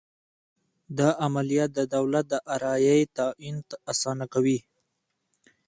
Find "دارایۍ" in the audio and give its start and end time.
2.47-3.01